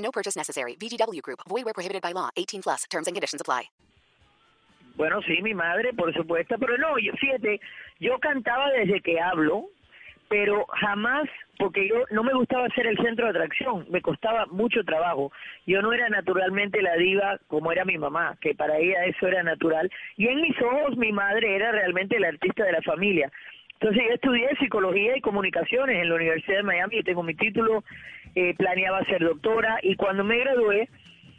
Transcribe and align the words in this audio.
No 0.00 0.10
purchase 0.10 0.36
necessary. 0.36 0.76
VGW 0.76 1.22
Group. 1.22 1.40
Void 1.48 1.64
where 1.64 1.74
prohibited 1.74 2.02
by 2.02 2.12
law. 2.12 2.30
18 2.36 2.62
plus. 2.62 2.84
Terms 2.90 3.06
and 3.06 3.14
conditions 3.14 3.40
apply. 3.40 3.70
Bueno, 4.96 5.22
sí, 5.22 5.40
mi 5.40 5.54
madre, 5.54 5.94
por 5.94 6.12
supuesto, 6.12 6.56
pero 6.58 6.76
no, 6.76 6.98
yo, 6.98 7.12
fíjate, 7.14 7.58
yo 8.00 8.18
cantaba 8.18 8.70
desde 8.70 9.00
que 9.00 9.18
hablo, 9.18 9.70
pero 10.28 10.66
jamás, 10.66 11.26
porque 11.58 11.88
yo 11.88 12.04
no 12.10 12.22
me 12.22 12.34
gustaba 12.34 12.68
ser 12.68 12.86
el 12.86 12.98
centro 12.98 13.24
de 13.24 13.30
atracción, 13.30 13.86
me 13.88 14.02
costaba 14.02 14.44
mucho 14.46 14.84
trabajo. 14.84 15.32
Yo 15.66 15.80
no 15.80 15.92
era 15.94 16.08
naturalmente 16.10 16.82
la 16.82 16.96
diva 16.96 17.38
como 17.46 17.72
era 17.72 17.86
mi 17.86 17.96
mamá, 17.96 18.36
que 18.42 18.54
para 18.54 18.76
ella 18.76 19.06
eso 19.06 19.26
era 19.26 19.42
natural, 19.42 19.90
y 20.18 20.28
en 20.28 20.42
mis 20.42 20.60
ojos 20.60 20.96
mi 20.98 21.12
madre 21.12 21.56
era 21.56 21.72
realmente 21.72 22.20
la 22.20 22.28
artista 22.28 22.64
de 22.64 22.72
la 22.72 22.82
familia. 22.82 23.32
Entonces 23.80 24.02
yo 24.06 24.14
estudié 24.14 24.54
psicología 24.58 25.16
y 25.16 25.22
comunicaciones 25.22 25.96
en 25.96 26.10
la 26.10 26.16
Universidad 26.16 26.58
de 26.58 26.62
Miami, 26.62 26.98
y 26.98 27.02
tengo 27.02 27.22
mi 27.22 27.34
título, 27.34 27.82
eh, 28.34 28.54
planeaba 28.54 29.04
ser 29.04 29.22
doctora, 29.22 29.78
y 29.82 29.96
cuando 29.96 30.24
me 30.24 30.38
gradué, 30.38 30.88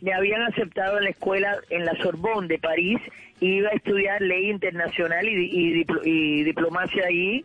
me 0.00 0.14
habían 0.14 0.42
aceptado 0.42 0.98
en 0.98 1.04
la 1.04 1.10
escuela 1.10 1.58
en 1.70 1.84
la 1.84 1.94
Sorbonne 1.96 2.48
de 2.48 2.58
París, 2.58 2.98
y 3.40 3.56
iba 3.56 3.70
a 3.70 3.74
estudiar 3.74 4.20
ley 4.20 4.50
internacional 4.50 5.26
y, 5.26 5.32
y, 5.32 5.86
y 6.04 6.42
diplomacia 6.44 7.06
allí, 7.06 7.44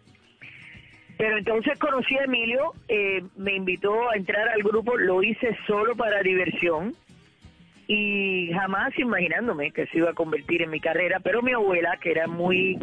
pero 1.18 1.38
entonces 1.38 1.78
conocí 1.80 2.18
a 2.18 2.26
Emilio, 2.26 2.74
eh, 2.88 3.24
me 3.38 3.56
invitó 3.56 4.10
a 4.10 4.16
entrar 4.16 4.50
al 4.50 4.62
grupo, 4.62 4.98
lo 4.98 5.24
hice 5.24 5.58
solo 5.66 5.96
para 5.96 6.22
diversión 6.22 6.94
y 7.88 8.52
jamás 8.54 8.98
imaginándome 8.98 9.72
que 9.72 9.86
se 9.88 9.98
iba 10.00 10.10
a 10.10 10.14
convertir 10.14 10.62
en 10.64 10.72
mi 10.72 10.80
carrera, 10.80 11.20
pero 11.24 11.42
mi 11.42 11.54
abuela, 11.54 11.98
que 12.02 12.12
era 12.12 12.28
muy, 12.28 12.80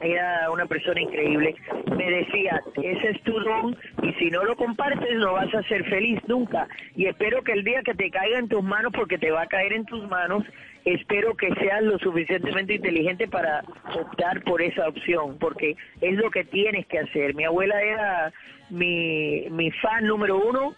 era 0.00 0.50
una 0.50 0.66
persona 0.66 1.00
increíble, 1.00 1.54
me 1.96 2.10
decía, 2.10 2.62
ese 2.82 3.10
es 3.10 3.22
tu 3.22 3.38
don 3.38 3.76
y 4.02 4.12
si 4.14 4.30
no 4.30 4.44
lo 4.44 4.56
compartes 4.56 5.16
no 5.16 5.34
vas 5.34 5.54
a 5.54 5.62
ser 5.64 5.84
feliz 5.84 6.18
nunca 6.26 6.66
y 6.96 7.06
espero 7.06 7.42
que 7.42 7.52
el 7.52 7.64
día 7.64 7.82
que 7.82 7.94
te 7.94 8.10
caiga 8.10 8.38
en 8.38 8.48
tus 8.48 8.62
manos, 8.62 8.92
porque 8.94 9.18
te 9.18 9.30
va 9.30 9.42
a 9.42 9.46
caer 9.46 9.74
en 9.74 9.84
tus 9.84 10.08
manos, 10.08 10.44
espero 10.84 11.36
que 11.36 11.54
seas 11.54 11.82
lo 11.82 11.98
suficientemente 11.98 12.74
inteligente 12.74 13.28
para 13.28 13.62
optar 13.94 14.42
por 14.44 14.62
esa 14.62 14.88
opción, 14.88 15.36
porque 15.38 15.76
es 16.00 16.14
lo 16.14 16.30
que 16.30 16.44
tienes 16.44 16.86
que 16.86 16.98
hacer. 16.98 17.34
Mi 17.34 17.44
abuela 17.44 17.80
era 17.82 18.32
mi, 18.70 19.46
mi 19.50 19.70
fan 19.72 20.06
número 20.06 20.38
uno 20.38 20.74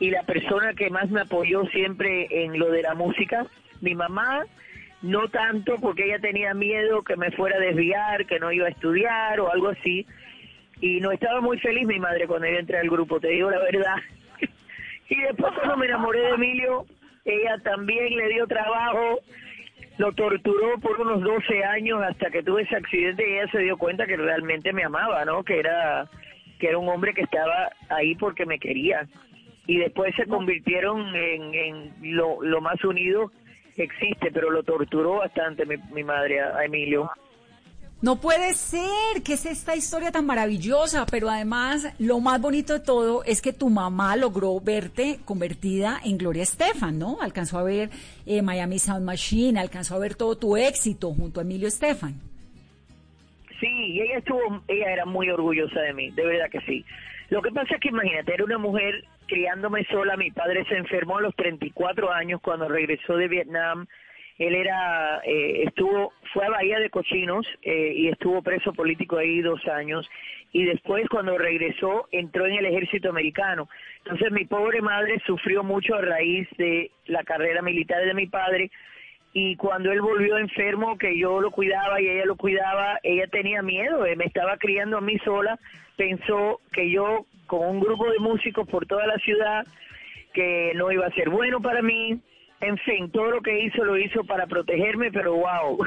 y 0.00 0.10
la 0.10 0.22
persona 0.22 0.74
que 0.74 0.90
más 0.90 1.10
me 1.10 1.22
apoyó 1.22 1.64
siempre 1.66 2.44
en 2.44 2.58
lo 2.58 2.70
de 2.70 2.82
la 2.82 2.94
música. 2.94 3.46
Mi 3.80 3.94
mamá, 3.94 4.44
no 5.02 5.28
tanto 5.28 5.76
porque 5.80 6.04
ella 6.04 6.18
tenía 6.18 6.54
miedo 6.54 7.02
que 7.02 7.16
me 7.16 7.30
fuera 7.32 7.56
a 7.56 7.60
desviar, 7.60 8.26
que 8.26 8.38
no 8.38 8.52
iba 8.52 8.66
a 8.66 8.70
estudiar 8.70 9.40
o 9.40 9.52
algo 9.52 9.68
así. 9.68 10.06
Y 10.80 11.00
no 11.00 11.10
estaba 11.10 11.40
muy 11.40 11.58
feliz 11.58 11.86
mi 11.86 11.98
madre 11.98 12.26
cuando 12.26 12.46
yo 12.46 12.58
entré 12.58 12.78
al 12.78 12.88
grupo, 12.88 13.18
te 13.18 13.28
digo 13.28 13.50
la 13.50 13.58
verdad. 13.58 13.96
y 15.08 15.20
después 15.20 15.52
cuando 15.54 15.76
me 15.76 15.86
enamoré 15.86 16.20
de 16.20 16.30
Emilio, 16.30 16.86
ella 17.24 17.58
también 17.64 18.16
le 18.16 18.28
dio 18.28 18.46
trabajo, 18.46 19.18
lo 19.98 20.12
torturó 20.12 20.78
por 20.78 21.00
unos 21.00 21.22
12 21.22 21.64
años 21.64 22.00
hasta 22.02 22.30
que 22.30 22.44
tuve 22.44 22.62
ese 22.62 22.76
accidente 22.76 23.28
y 23.28 23.34
ella 23.34 23.50
se 23.50 23.58
dio 23.58 23.76
cuenta 23.76 24.06
que 24.06 24.16
realmente 24.16 24.72
me 24.72 24.84
amaba, 24.84 25.24
¿no? 25.24 25.42
Que 25.42 25.58
era 25.58 26.08
que 26.60 26.68
era 26.68 26.78
un 26.78 26.88
hombre 26.88 27.14
que 27.14 27.22
estaba 27.22 27.70
ahí 27.88 28.14
porque 28.16 28.44
me 28.44 28.58
quería. 28.58 29.06
Y 29.68 29.76
después 29.76 30.12
se 30.16 30.26
convirtieron 30.26 31.14
en, 31.14 31.54
en 31.54 32.16
lo, 32.16 32.42
lo 32.42 32.60
más 32.60 32.82
unido 32.82 33.30
que 33.76 33.84
existe, 33.84 34.32
pero 34.32 34.50
lo 34.50 34.64
torturó 34.64 35.18
bastante 35.18 35.64
mi, 35.64 35.76
mi 35.92 36.02
madre 36.02 36.40
a, 36.40 36.56
a 36.56 36.64
Emilio. 36.64 37.08
No 38.00 38.20
puede 38.20 38.54
ser, 38.54 39.22
que 39.24 39.34
es 39.34 39.44
esta 39.44 39.76
historia 39.76 40.10
tan 40.10 40.24
maravillosa, 40.24 41.04
pero 41.04 41.28
además 41.28 41.94
lo 41.98 42.18
más 42.20 42.40
bonito 42.40 42.72
de 42.72 42.80
todo 42.80 43.24
es 43.24 43.42
que 43.42 43.52
tu 43.52 43.70
mamá 43.70 44.16
logró 44.16 44.58
verte 44.60 45.18
convertida 45.24 46.00
en 46.04 46.16
Gloria 46.16 46.44
Estefan, 46.44 46.98
¿no? 46.98 47.18
Alcanzó 47.20 47.58
a 47.58 47.64
ver 47.64 47.90
eh, 48.24 48.40
Miami 48.40 48.78
Sound 48.78 49.04
Machine, 49.04 49.60
alcanzó 49.60 49.96
a 49.96 49.98
ver 49.98 50.14
todo 50.14 50.38
tu 50.38 50.56
éxito 50.56 51.12
junto 51.12 51.40
a 51.40 51.42
Emilio 51.42 51.68
Estefan. 51.68 52.14
Sí, 53.60 53.66
y 53.66 54.00
ella 54.00 54.18
estuvo, 54.18 54.62
ella 54.68 54.92
era 54.92 55.04
muy 55.04 55.28
orgullosa 55.28 55.80
de 55.80 55.92
mí, 55.92 56.10
de 56.12 56.24
verdad 56.24 56.48
que 56.50 56.60
sí. 56.60 56.84
Lo 57.30 57.42
que 57.42 57.50
pasa 57.50 57.74
es 57.74 57.80
que 57.80 57.88
imagínate, 57.88 58.32
era 58.32 58.44
una 58.44 58.58
mujer 58.58 59.04
criándome 59.28 59.84
sola, 59.84 60.16
mi 60.16 60.32
padre 60.32 60.64
se 60.68 60.76
enfermó 60.76 61.18
a 61.18 61.22
los 61.22 61.36
34 61.36 62.10
años 62.10 62.40
cuando 62.40 62.68
regresó 62.68 63.16
de 63.16 63.28
Vietnam, 63.28 63.86
él 64.38 64.54
era, 64.54 65.20
eh, 65.24 65.64
estuvo, 65.66 66.12
fue 66.32 66.46
a 66.46 66.50
Bahía 66.50 66.78
de 66.78 66.90
Cochinos 66.90 67.46
eh, 67.62 67.92
y 67.94 68.08
estuvo 68.08 68.40
preso 68.40 68.72
político 68.72 69.18
ahí 69.18 69.40
dos 69.40 69.66
años 69.66 70.08
y 70.52 70.64
después 70.64 71.08
cuando 71.08 71.36
regresó 71.36 72.08
entró 72.12 72.46
en 72.46 72.54
el 72.54 72.66
ejército 72.66 73.10
americano. 73.10 73.68
Entonces 73.98 74.30
mi 74.30 74.44
pobre 74.44 74.80
madre 74.80 75.20
sufrió 75.26 75.64
mucho 75.64 75.96
a 75.96 76.02
raíz 76.02 76.48
de 76.56 76.90
la 77.06 77.24
carrera 77.24 77.62
militar 77.62 78.04
de 78.04 78.14
mi 78.14 78.26
padre 78.26 78.70
y 79.32 79.56
cuando 79.56 79.92
él 79.92 80.00
volvió 80.00 80.38
enfermo, 80.38 80.96
que 80.96 81.18
yo 81.18 81.40
lo 81.40 81.50
cuidaba 81.50 82.00
y 82.00 82.08
ella 82.08 82.24
lo 82.24 82.36
cuidaba, 82.36 82.98
ella 83.02 83.26
tenía 83.26 83.62
miedo, 83.62 84.06
eh, 84.06 84.16
me 84.16 84.24
estaba 84.24 84.56
criando 84.56 84.98
a 84.98 85.02
mí 85.02 85.18
sola, 85.18 85.58
pensó 85.96 86.60
que 86.72 86.90
yo 86.90 87.26
con 87.46 87.66
un 87.66 87.80
grupo 87.80 88.10
de 88.10 88.18
músicos 88.18 88.66
por 88.68 88.86
toda 88.86 89.06
la 89.06 89.16
ciudad, 89.18 89.66
que 90.32 90.72
no 90.76 90.90
iba 90.92 91.06
a 91.06 91.12
ser 91.12 91.30
bueno 91.30 91.60
para 91.60 91.82
mí, 91.82 92.20
en 92.60 92.78
fin, 92.78 93.10
todo 93.10 93.30
lo 93.30 93.40
que 93.40 93.60
hizo 93.64 93.84
lo 93.84 93.96
hizo 93.96 94.24
para 94.24 94.46
protegerme, 94.46 95.10
pero 95.12 95.34
wow. 95.34 95.78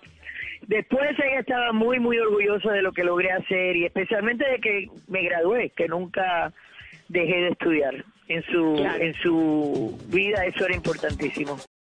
Después 0.66 1.10
ella 1.18 1.40
estaba 1.40 1.72
muy, 1.72 1.98
muy 1.98 2.18
orgullosa 2.18 2.72
de 2.72 2.82
lo 2.82 2.92
que 2.92 3.02
logré 3.02 3.32
hacer 3.32 3.76
y 3.76 3.86
especialmente 3.86 4.48
de 4.48 4.58
que 4.58 4.88
me 5.08 5.22
gradué, 5.22 5.70
que 5.70 5.88
nunca 5.88 6.52
dejé 7.08 7.36
de 7.36 7.48
estudiar. 7.48 8.04
En 8.28 8.42
su, 8.44 8.76
en 9.00 9.14
su 9.14 9.98
vida 10.08 10.44
eso 10.44 10.64
era 10.64 10.76
importantísimo. 10.76 11.56